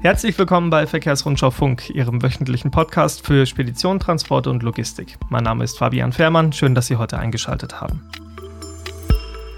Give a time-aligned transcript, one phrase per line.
[0.00, 5.18] Herzlich willkommen bei Verkehrsrundschau Funk, Ihrem wöchentlichen Podcast für Spedition, Transport und Logistik.
[5.28, 6.52] Mein Name ist Fabian Fährmann.
[6.52, 8.08] Schön, dass Sie heute eingeschaltet haben.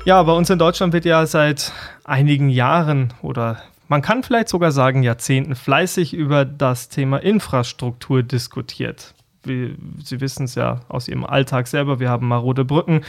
[0.06, 1.72] Ja, bei uns in Deutschland wird ja seit
[2.04, 3.58] einigen Jahren oder
[3.88, 9.14] man kann vielleicht sogar sagen Jahrzehnten fleißig über das Thema Infrastruktur diskutiert.
[9.44, 9.76] Sie
[10.20, 13.02] wissen es ja aus Ihrem Alltag selber, wir haben marode Brücken,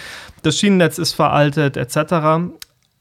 [0.43, 2.51] das Schienennetz ist veraltet etc.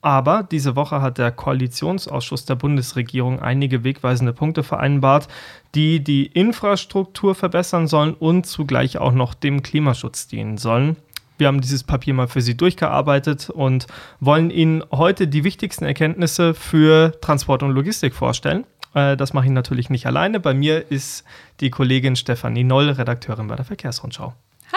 [0.02, 5.28] Aber diese Woche hat der Koalitionsausschuss der Bundesregierung einige wegweisende Punkte vereinbart,
[5.74, 10.96] die die Infrastruktur verbessern sollen und zugleich auch noch dem Klimaschutz dienen sollen.
[11.36, 13.86] Wir haben dieses Papier mal für Sie durchgearbeitet und
[14.20, 18.64] wollen Ihnen heute die wichtigsten Erkenntnisse für Transport und Logistik vorstellen.
[18.94, 20.40] Äh, das mache ich natürlich nicht alleine.
[20.40, 21.24] Bei mir ist
[21.60, 24.34] die Kollegin Stefanie Noll, Redakteurin bei der Verkehrsrundschau.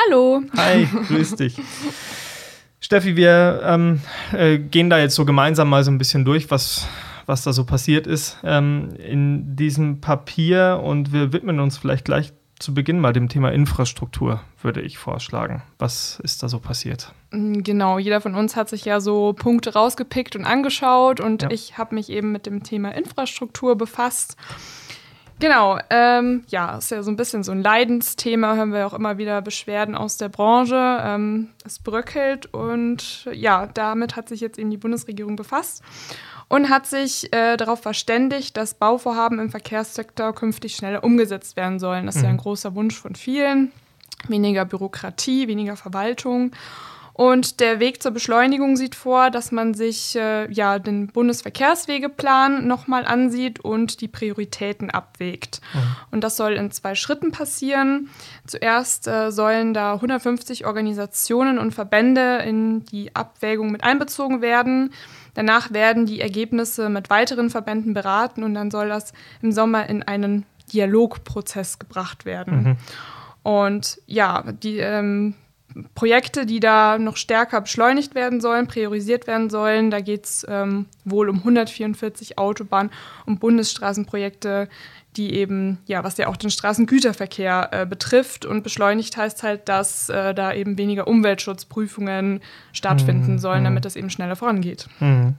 [0.08, 0.42] Hallo.
[0.56, 1.58] Hi, grüß dich.
[2.84, 4.02] Steffi, wir ähm,
[4.34, 6.86] äh, gehen da jetzt so gemeinsam mal so ein bisschen durch, was,
[7.26, 12.34] was da so passiert ist ähm, in diesem Papier und wir widmen uns vielleicht gleich
[12.60, 15.64] zu Beginn mal dem Thema Infrastruktur, würde ich vorschlagen.
[15.80, 17.14] Was ist da so passiert?
[17.32, 21.52] Mm, genau, jeder von uns hat sich ja so Punkte rausgepickt und angeschaut und ja.
[21.52, 24.36] ich habe mich eben mit dem Thema Infrastruktur befasst.
[25.44, 29.18] Genau, ähm, ja, ist ja so ein bisschen so ein Leidensthema, hören wir auch immer
[29.18, 31.02] wieder Beschwerden aus der Branche.
[31.04, 35.84] Ähm, es bröckelt und ja, damit hat sich jetzt eben die Bundesregierung befasst
[36.48, 42.06] und hat sich äh, darauf verständigt, dass Bauvorhaben im Verkehrssektor künftig schneller umgesetzt werden sollen.
[42.06, 42.40] Das ist ja ein mhm.
[42.40, 43.74] großer Wunsch von vielen.
[44.30, 46.52] Weniger Bürokratie, weniger Verwaltung.
[47.14, 53.06] Und der Weg zur Beschleunigung sieht vor, dass man sich äh, ja den Bundesverkehrswegeplan nochmal
[53.06, 55.62] ansieht und die Prioritäten abwägt.
[55.74, 55.96] Mhm.
[56.10, 58.10] Und das soll in zwei Schritten passieren.
[58.48, 64.92] Zuerst äh, sollen da 150 Organisationen und Verbände in die Abwägung mit einbezogen werden.
[65.36, 70.02] Danach werden die Ergebnisse mit weiteren Verbänden beraten und dann soll das im Sommer in
[70.02, 72.64] einen Dialogprozess gebracht werden.
[72.64, 72.78] Mhm.
[73.44, 75.36] Und ja, die ähm,
[75.96, 79.92] Projekte, die da noch stärker beschleunigt werden sollen, priorisiert werden sollen.
[79.92, 82.92] Da geht es ähm, wohl um 144 Autobahn-
[83.26, 84.70] und Bundesstraßenprojekte,
[85.16, 88.46] die eben, ja, was ja auch den Straßengüterverkehr äh, betrifft.
[88.46, 92.42] Und beschleunigt heißt halt, dass äh, da eben weniger Umweltschutzprüfungen
[92.72, 93.40] stattfinden mhm.
[93.40, 93.66] sollen, mhm.
[93.66, 94.88] damit es eben schneller vorangeht.
[95.00, 95.36] Mhm.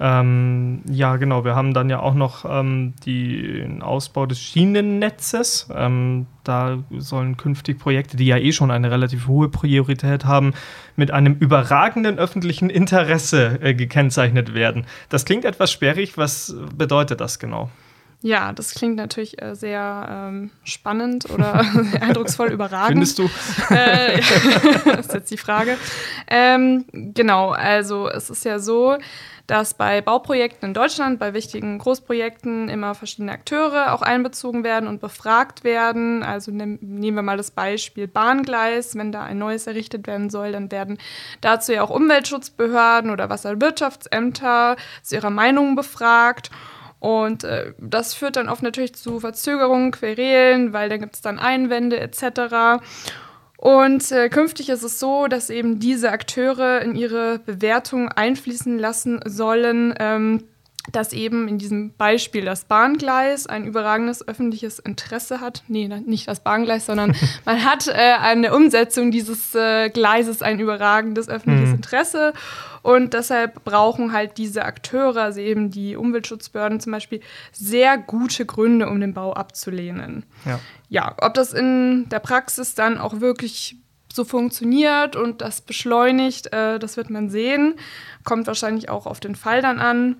[0.00, 1.44] Ähm, ja, genau.
[1.44, 5.68] Wir haben dann ja auch noch ähm, den Ausbau des Schienennetzes.
[5.74, 10.52] Ähm, da sollen künftig Projekte, die ja eh schon eine relativ hohe Priorität haben,
[10.96, 14.84] mit einem überragenden öffentlichen Interesse äh, gekennzeichnet werden.
[15.08, 16.18] Das klingt etwas sperrig.
[16.18, 17.70] Was bedeutet das genau?
[18.24, 21.62] Ja, das klingt natürlich äh, sehr ähm, spannend oder
[22.00, 23.06] eindrucksvoll überragend.
[23.06, 23.28] Findest du?
[23.68, 24.18] Äh,
[24.86, 25.76] das ist jetzt die Frage.
[26.26, 28.96] Ähm, genau, also es ist ja so,
[29.46, 35.02] dass bei Bauprojekten in Deutschland, bei wichtigen Großprojekten immer verschiedene Akteure auch einbezogen werden und
[35.02, 36.22] befragt werden.
[36.22, 38.96] Also nehmen wir mal das Beispiel Bahngleis.
[38.96, 40.96] Wenn da ein neues errichtet werden soll, dann werden
[41.42, 46.50] dazu ja auch Umweltschutzbehörden oder Wasserwirtschaftsämter zu ihrer Meinung befragt.
[47.04, 51.38] Und äh, das führt dann oft natürlich zu Verzögerungen, Querelen, weil dann gibt es dann
[51.38, 52.82] Einwände etc.
[53.58, 59.20] Und äh, künftig ist es so, dass eben diese Akteure in ihre Bewertung einfließen lassen
[59.26, 60.44] sollen, ähm,
[60.92, 65.62] dass eben in diesem Beispiel das Bahngleis ein überragendes öffentliches Interesse hat.
[65.68, 67.14] Nee, nicht das Bahngleis, sondern
[67.44, 71.76] man hat äh, an der Umsetzung dieses äh, Gleises ein überragendes öffentliches mhm.
[71.76, 72.32] Interesse.
[72.84, 78.90] Und deshalb brauchen halt diese Akteure, also eben die Umweltschutzbehörden zum Beispiel, sehr gute Gründe,
[78.90, 80.26] um den Bau abzulehnen.
[80.44, 83.76] Ja, ja ob das in der Praxis dann auch wirklich
[84.12, 87.76] so funktioniert und das beschleunigt, äh, das wird man sehen.
[88.22, 90.16] Kommt wahrscheinlich auch auf den Fall dann an.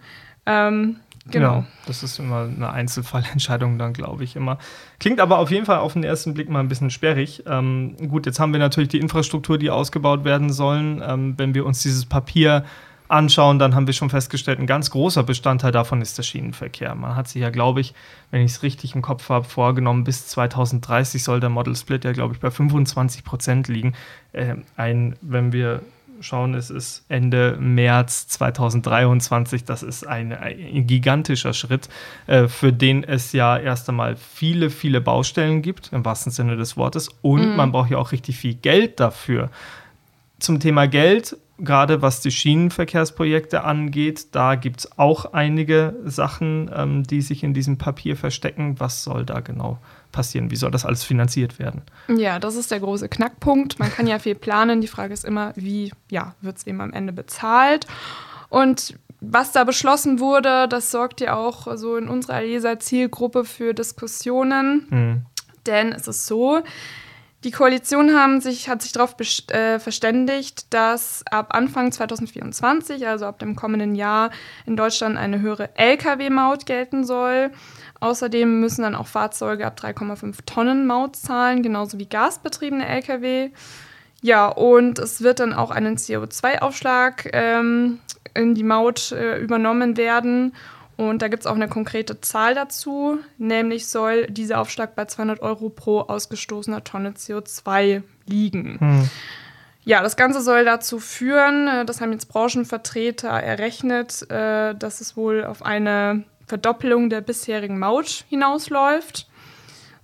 [0.47, 1.01] Ähm,
[1.31, 1.55] Genau.
[1.59, 4.59] Ja, das ist immer eine Einzelfallentscheidung dann, glaube ich, immer.
[5.01, 7.45] Klingt aber auf jeden Fall auf den ersten Blick mal ein bisschen sperrig.
[7.47, 11.03] Ähm, gut, jetzt haben wir natürlich die Infrastruktur, die ausgebaut werden sollen.
[11.07, 12.65] Ähm, wenn wir uns dieses Papier
[13.09, 16.95] anschauen, dann haben wir schon festgestellt, ein ganz großer Bestandteil davon ist der Schienenverkehr.
[16.95, 17.95] Man hat sich ja, glaube ich,
[18.31, 22.13] wenn ich es richtig im Kopf habe, vorgenommen, bis 2030 soll der Model Split ja,
[22.13, 23.95] glaube ich, bei 25 Prozent liegen.
[24.33, 25.83] Äh, ein, wenn wir
[26.21, 29.65] schauen, es ist Ende März 2023.
[29.65, 31.89] Das ist ein, ein gigantischer Schritt,
[32.27, 36.77] äh, für den es ja erst einmal viele, viele Baustellen gibt, im wahrsten Sinne des
[36.77, 37.09] Wortes.
[37.23, 37.57] Und mhm.
[37.57, 39.51] man braucht ja auch richtig viel Geld dafür.
[40.39, 47.05] Zum Thema Geld, gerade was die Schienenverkehrsprojekte angeht, da gibt es auch einige Sachen, ähm,
[47.05, 48.79] die sich in diesem Papier verstecken.
[48.79, 49.95] Was soll da genau passieren?
[50.51, 51.83] Wie soll das alles finanziert werden?
[52.09, 53.79] Ja, das ist der große Knackpunkt.
[53.79, 54.81] Man kann ja viel planen.
[54.81, 57.87] Die Frage ist immer, wie ja, wird es eben am Ende bezahlt?
[58.49, 64.87] Und was da beschlossen wurde, das sorgt ja auch so in unserer Leser-Zielgruppe für Diskussionen.
[64.91, 65.27] Mhm.
[65.67, 66.63] Denn es ist so,
[67.45, 69.17] die Koalition haben sich, hat sich darauf
[69.51, 74.31] äh, verständigt, dass ab Anfang 2024, also ab dem kommenden Jahr,
[74.65, 77.51] in Deutschland eine höhere Lkw-Maut gelten soll.
[78.01, 83.51] Außerdem müssen dann auch Fahrzeuge ab 3,5 Tonnen Maut zahlen, genauso wie gasbetriebene Lkw.
[84.23, 88.01] Ja, und es wird dann auch einen CO2-Aufschlag ähm,
[88.33, 90.55] in die Maut äh, übernommen werden.
[90.97, 95.41] Und da gibt es auch eine konkrete Zahl dazu, nämlich soll dieser Aufschlag bei 200
[95.41, 98.79] Euro pro ausgestoßener Tonne CO2 liegen.
[98.79, 99.11] Hm.
[99.85, 105.17] Ja, das Ganze soll dazu führen, äh, das haben jetzt Branchenvertreter errechnet, äh, dass es
[105.17, 109.29] wohl auf eine Verdoppelung der bisherigen Maut hinausläuft.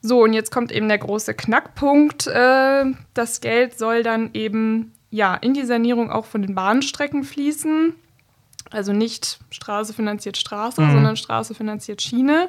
[0.02, 2.26] So, und jetzt kommt eben der große Knackpunkt.
[2.26, 2.84] Äh,
[3.14, 7.94] das Geld soll dann eben ja in die Sanierung auch von den Bahnstrecken fließen.
[8.70, 10.92] Also nicht Straße finanziert Straße, mhm.
[10.92, 12.48] sondern Straße finanziert Schiene.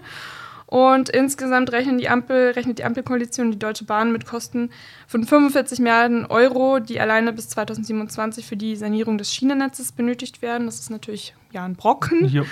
[0.72, 4.70] Und insgesamt rechnen die Ampel, rechnet die Ampelkoalition die Deutsche Bahn mit Kosten
[5.06, 10.68] von 45 Milliarden Euro, die alleine bis 2027 für die Sanierung des Schienennetzes benötigt werden.
[10.68, 12.26] Das ist natürlich ja ein Brocken.
[12.26, 12.46] Jo.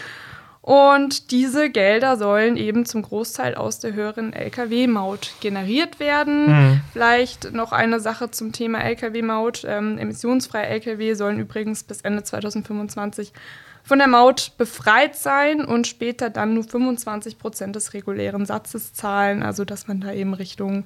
[0.69, 6.45] Und diese Gelder sollen eben zum Großteil aus der höheren Lkw-Maut generiert werden.
[6.45, 6.81] Mhm.
[6.93, 9.65] Vielleicht noch eine Sache zum Thema Lkw-Maut.
[9.67, 13.33] Ähm, emissionsfreie Lkw sollen übrigens bis Ende 2025
[13.81, 19.41] von der Maut befreit sein und später dann nur 25 Prozent des regulären Satzes zahlen.
[19.41, 20.83] Also dass man da eben Richtung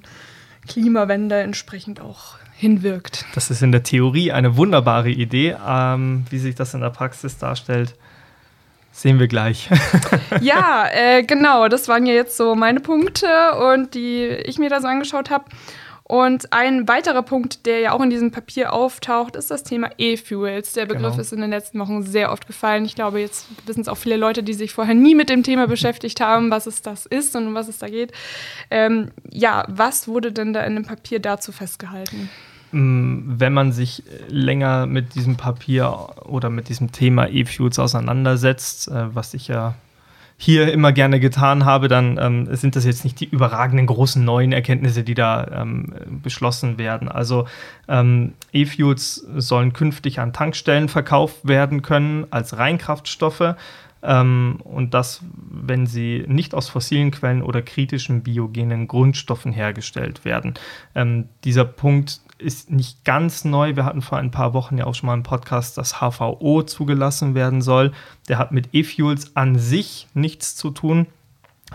[0.66, 3.26] Klimawende entsprechend auch hinwirkt.
[3.34, 5.54] Das ist in der Theorie eine wunderbare Idee.
[5.62, 7.94] Ähm, wie sich das in der Praxis darstellt,
[8.94, 9.68] Sehen wir gleich.
[10.40, 11.66] ja, äh, genau.
[11.66, 13.26] Das waren ja jetzt so meine Punkte
[13.56, 15.46] und die ich mir da so angeschaut habe.
[16.04, 20.74] Und ein weiterer Punkt, der ja auch in diesem Papier auftaucht, ist das Thema E-Fuels.
[20.74, 21.20] Der Begriff genau.
[21.20, 22.84] ist in den letzten Wochen sehr oft gefallen.
[22.84, 25.66] Ich glaube, jetzt wissen es auch viele Leute, die sich vorher nie mit dem Thema
[25.66, 28.12] beschäftigt haben, was es das ist und um was es da geht.
[28.70, 32.30] Ähm, ja, was wurde denn da in dem Papier dazu festgehalten?
[32.74, 39.14] Mm, wenn man sich länger mit diesem Papier oder mit diesem Thema E-Fuels auseinandersetzt, äh,
[39.14, 39.76] was ich ja
[40.36, 44.50] hier immer gerne getan habe, dann ähm, sind das jetzt nicht die überragenden großen neuen
[44.50, 47.08] Erkenntnisse, die da ähm, beschlossen werden.
[47.08, 47.46] Also
[47.86, 53.54] ähm, E-Fuels sollen künftig an Tankstellen verkauft werden können als Reinkraftstoffe.
[54.02, 60.54] Ähm, und das, wenn sie nicht aus fossilen Quellen oder kritischen biogenen Grundstoffen hergestellt werden.
[60.96, 63.76] Ähm, dieser Punkt ist nicht ganz neu.
[63.76, 67.34] Wir hatten vor ein paar Wochen ja auch schon mal einen Podcast, dass HVO zugelassen
[67.34, 67.92] werden soll.
[68.28, 71.06] Der hat mit E-Fuels an sich nichts zu tun,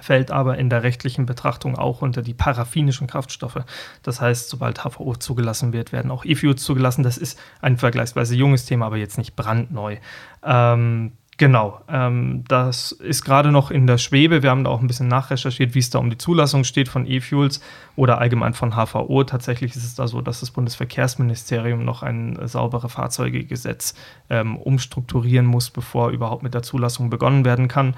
[0.01, 3.63] fällt aber in der rechtlichen Betrachtung auch unter die paraffinischen Kraftstoffe.
[4.03, 7.03] Das heißt, sobald HVO zugelassen wird, werden auch E-Fuels zugelassen.
[7.03, 9.97] Das ist ein vergleichsweise junges Thema, aber jetzt nicht brandneu.
[10.43, 14.43] Ähm, Genau, ähm, das ist gerade noch in der Schwebe.
[14.43, 17.07] Wir haben da auch ein bisschen nachrecherchiert, wie es da um die Zulassung steht von
[17.07, 17.61] E-Fuels
[17.95, 19.23] oder allgemein von HVO.
[19.23, 23.93] Tatsächlich ist es da so, dass das Bundesverkehrsministerium noch ein saubere Fahrzeugegesetz
[24.29, 27.95] ähm, umstrukturieren muss, bevor überhaupt mit der Zulassung begonnen werden kann.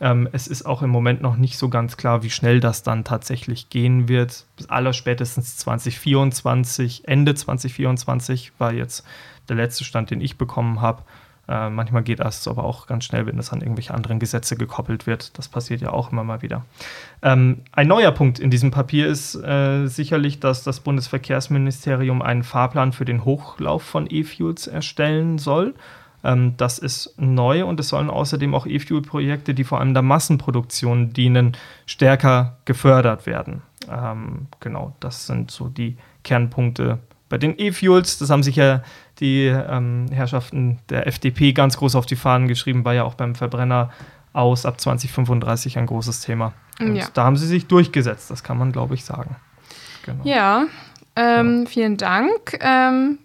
[0.00, 3.02] Ähm, es ist auch im Moment noch nicht so ganz klar, wie schnell das dann
[3.02, 4.46] tatsächlich gehen wird.
[4.54, 9.04] Bis allerspätestens 2024, Ende 2024 war jetzt
[9.48, 11.02] der letzte Stand, den ich bekommen habe.
[11.48, 15.06] Äh, manchmal geht das aber auch ganz schnell, wenn das an irgendwelche anderen Gesetze gekoppelt
[15.06, 15.36] wird.
[15.38, 16.64] Das passiert ja auch immer mal wieder.
[17.22, 22.92] Ähm, ein neuer Punkt in diesem Papier ist äh, sicherlich, dass das Bundesverkehrsministerium einen Fahrplan
[22.92, 25.74] für den Hochlauf von E-Fuels erstellen soll.
[26.24, 31.12] Ähm, das ist neu und es sollen außerdem auch E-Fuel-Projekte, die vor allem der Massenproduktion
[31.12, 33.62] dienen, stärker gefördert werden.
[33.90, 37.00] Ähm, genau, das sind so die Kernpunkte
[37.34, 38.18] bei den E-Fuels.
[38.18, 38.84] Das haben sich ja
[39.18, 43.34] die ähm, Herrschaften der FDP ganz groß auf die Fahnen geschrieben, war ja auch beim
[43.34, 43.90] Verbrenner
[44.32, 46.52] aus ab 2035 ein großes Thema.
[46.78, 47.08] Und ja.
[47.12, 49.34] da haben sie sich durchgesetzt, das kann man, glaube ich, sagen.
[50.04, 50.22] Genau.
[50.22, 50.66] Ja,
[51.16, 52.56] ähm, ja, vielen Dank.
[52.60, 53.18] Ähm,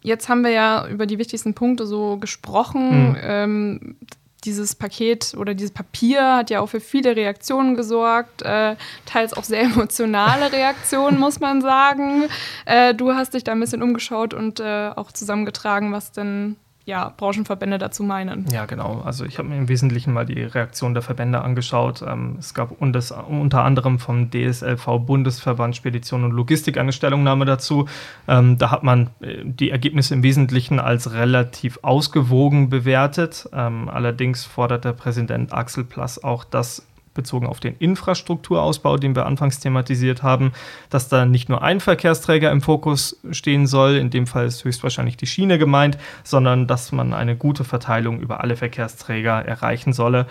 [0.00, 3.10] jetzt haben wir ja über die wichtigsten Punkte so gesprochen.
[3.10, 3.96] Mhm.
[4.40, 9.44] Dieses Paket oder dieses Papier hat ja auch für viele Reaktionen gesorgt, äh, teils auch
[9.44, 12.24] sehr emotionale Reaktionen, muss man sagen.
[12.64, 16.56] Äh, du hast dich da ein bisschen umgeschaut und äh, auch zusammengetragen, was denn
[16.90, 18.46] ja, Branchenverbände dazu meinen.
[18.52, 19.00] Ja, genau.
[19.04, 22.02] Also ich habe mir im Wesentlichen mal die Reaktion der Verbände angeschaut.
[22.02, 27.86] Ähm, es gab undes, unter anderem vom DSLV Bundesverband Spedition und Logistik eine Stellungnahme dazu.
[28.26, 33.48] Ähm, da hat man äh, die Ergebnisse im Wesentlichen als relativ ausgewogen bewertet.
[33.52, 39.26] Ähm, allerdings fordert der Präsident Axel Plass auch, dass bezogen auf den Infrastrukturausbau, den wir
[39.26, 40.52] anfangs thematisiert haben,
[40.90, 45.16] dass da nicht nur ein Verkehrsträger im Fokus stehen soll, in dem Fall ist höchstwahrscheinlich
[45.16, 50.26] die Schiene gemeint, sondern dass man eine gute Verteilung über alle Verkehrsträger erreichen solle.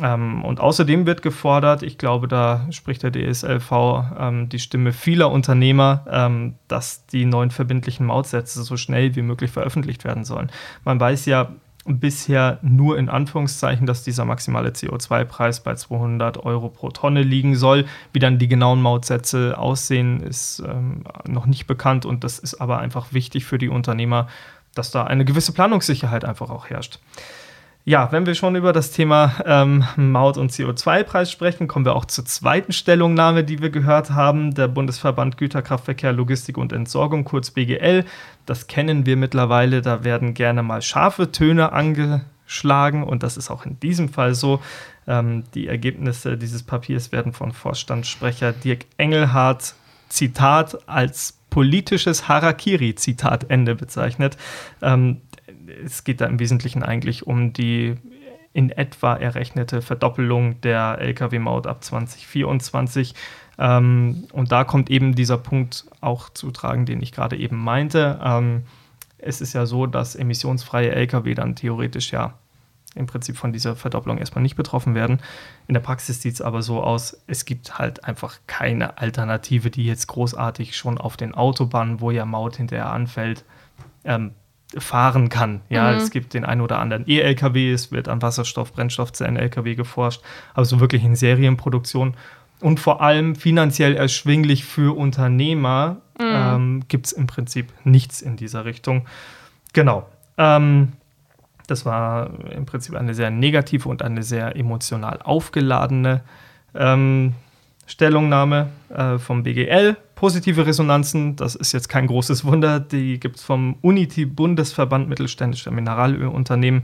[0.00, 3.72] Ähm, und außerdem wird gefordert, ich glaube, da spricht der DSLV
[4.18, 9.50] ähm, die Stimme vieler Unternehmer, ähm, dass die neuen verbindlichen Mautsätze so schnell wie möglich
[9.50, 10.50] veröffentlicht werden sollen.
[10.84, 11.50] Man weiß ja,
[11.86, 17.86] bisher nur in Anführungszeichen, dass dieser maximale CO2-Preis bei 200 Euro pro Tonne liegen soll.
[18.12, 22.78] Wie dann die genauen Mautsätze aussehen, ist ähm, noch nicht bekannt und das ist aber
[22.78, 24.28] einfach wichtig für die Unternehmer,
[24.74, 27.00] dass da eine gewisse Planungssicherheit einfach auch herrscht.
[27.84, 32.04] Ja, wenn wir schon über das Thema ähm, Maut- und CO2-Preis sprechen, kommen wir auch
[32.04, 34.54] zur zweiten Stellungnahme, die wir gehört haben.
[34.54, 38.04] Der Bundesverband Güterkraftverkehr, Logistik und Entsorgung, kurz BGL.
[38.44, 39.80] Das kennen wir mittlerweile.
[39.80, 44.60] Da werden gerne mal scharfe Töne angeschlagen und das ist auch in diesem Fall so.
[45.06, 49.74] Ähm, die Ergebnisse dieses Papiers werden von Vorstandssprecher Dirk Engelhardt,
[50.10, 54.36] Zitat, als politisches Harakiri, Zitat Ende bezeichnet.
[54.82, 55.22] Ähm,
[55.84, 57.96] es geht da im Wesentlichen eigentlich um die
[58.52, 63.14] in etwa errechnete Verdoppelung der Lkw-Maut ab 2024.
[63.58, 68.18] Ähm, und da kommt eben dieser Punkt auch zu tragen, den ich gerade eben meinte.
[68.22, 68.64] Ähm,
[69.18, 72.34] es ist ja so, dass emissionsfreie Lkw dann theoretisch ja
[72.96, 75.20] im Prinzip von dieser Verdopplung erstmal nicht betroffen werden.
[75.68, 79.84] In der Praxis sieht es aber so aus, es gibt halt einfach keine Alternative, die
[79.84, 83.44] jetzt großartig schon auf den Autobahnen, wo ja Maut hinterher anfällt,
[84.04, 84.32] ähm,
[84.78, 85.60] fahren kann.
[85.68, 85.98] Ja, mhm.
[85.98, 90.22] es gibt den einen oder anderen E-LKW, es wird an Wasserstoff, Brennstoffzellen-LKW geforscht,
[90.54, 92.14] aber so wirklich in Serienproduktion
[92.60, 96.26] und vor allem finanziell erschwinglich für Unternehmer mhm.
[96.26, 99.06] ähm, gibt es im Prinzip nichts in dieser Richtung.
[99.72, 100.06] Genau.
[100.36, 100.92] Ähm,
[101.66, 106.22] das war im Prinzip eine sehr negative und eine sehr emotional aufgeladene
[106.74, 107.34] ähm,
[107.86, 109.96] Stellungnahme äh, vom BGL.
[110.20, 115.70] Positive Resonanzen, das ist jetzt kein großes Wunder, die gibt es vom UNITI Bundesverband mittelständischer
[115.70, 116.82] Mineralölunternehmen.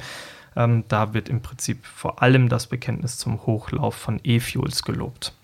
[0.57, 5.35] Ähm, da wird im Prinzip vor allem das Bekenntnis zum Hochlauf von E-Fuels gelobt.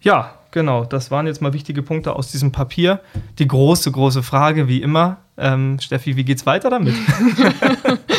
[0.00, 3.02] Ja, genau, das waren jetzt mal wichtige Punkte aus diesem Papier.
[3.38, 6.94] Die große, große Frage, wie immer, ähm, Steffi, wie geht's weiter damit?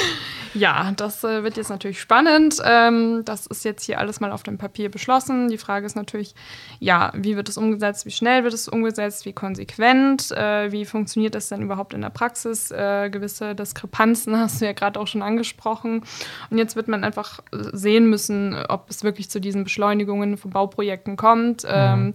[0.54, 2.58] Ja, das äh, wird jetzt natürlich spannend.
[2.64, 5.50] Ähm, das ist jetzt hier alles mal auf dem Papier beschlossen.
[5.50, 6.36] Die Frage ist natürlich,
[6.80, 11.36] ja, wie wird es umgesetzt, wie schnell wird es umgesetzt, wie konsequent, äh, wie funktioniert
[11.36, 12.72] das denn überhaupt in der Praxis?
[12.72, 16.04] Äh, gewisse Diskrepanzen hast du ja gerade auch schon angesprochen.
[16.50, 21.18] Und jetzt wird man einfach sehen müssen, ob es wirklich zu diesen Beschleunigungen von Bauprojekten
[21.18, 21.64] kommt.
[21.64, 21.70] Mhm.
[21.72, 22.14] Ähm,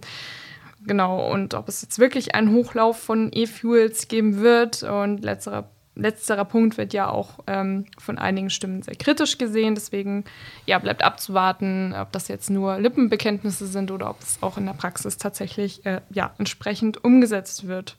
[0.85, 4.83] genau, und ob es jetzt wirklich einen Hochlauf von E-Fuels geben wird.
[4.83, 5.69] Und letzterer
[6.01, 9.75] letzterer Punkt wird ja auch ähm, von einigen Stimmen sehr kritisch gesehen.
[9.75, 10.25] Deswegen
[10.65, 14.73] ja, bleibt abzuwarten, ob das jetzt nur Lippenbekenntnisse sind oder ob es auch in der
[14.73, 17.97] Praxis tatsächlich äh, ja, entsprechend umgesetzt wird.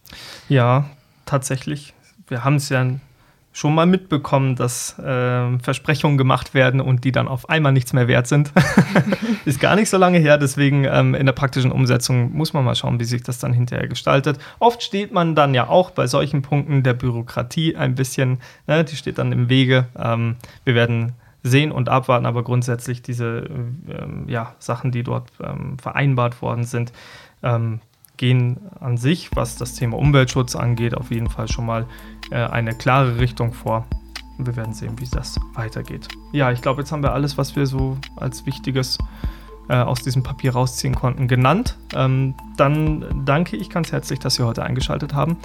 [0.48, 0.88] Ja,
[1.26, 1.94] tatsächlich.
[2.26, 2.86] Wir haben es ja
[3.60, 8.08] schon mal mitbekommen, dass äh, Versprechungen gemacht werden und die dann auf einmal nichts mehr
[8.08, 8.52] wert sind.
[9.44, 12.74] ist gar nicht so lange her, deswegen ähm, in der praktischen Umsetzung muss man mal
[12.74, 14.38] schauen, wie sich das dann hinterher gestaltet.
[14.60, 18.96] Oft steht man dann ja auch bei solchen Punkten der Bürokratie ein bisschen, ne, die
[18.96, 19.88] steht dann im Wege.
[19.94, 21.12] Ähm, wir werden
[21.42, 23.44] sehen und abwarten, aber grundsätzlich diese
[23.90, 26.94] ähm, ja, Sachen, die dort ähm, vereinbart worden sind,
[27.42, 27.80] ähm,
[28.20, 31.86] gehen an sich, was das Thema Umweltschutz angeht, auf jeden Fall schon mal
[32.30, 33.86] äh, eine klare Richtung vor.
[34.36, 36.06] Und wir werden sehen, wie das weitergeht.
[36.30, 38.98] Ja, ich glaube, jetzt haben wir alles, was wir so als Wichtiges
[39.70, 41.78] äh, aus diesem Papier rausziehen konnten, genannt.
[41.94, 45.38] Ähm, dann danke ich ganz herzlich, dass Sie heute eingeschaltet haben.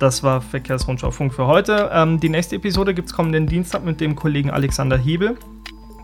[0.00, 1.90] Das war Verkehrsrundschau Funk für heute.
[1.92, 5.38] Ähm, die nächste Episode gibt es kommenden Dienstag mit dem Kollegen Alexander Hebel.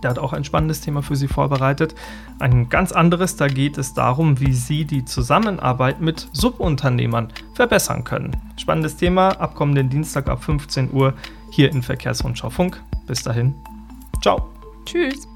[0.02, 1.94] Der hat auch ein spannendes Thema für Sie vorbereitet.
[2.38, 8.36] Ein ganz anderes, da geht es darum, wie Sie die Zusammenarbeit mit Subunternehmern verbessern können.
[8.56, 11.14] Spannendes Thema, ab kommenden Dienstag ab 15 Uhr
[11.50, 12.82] hier in Verkehrsrundschau Funk.
[13.06, 13.54] Bis dahin,
[14.20, 14.48] ciao.
[14.84, 15.31] Tschüss.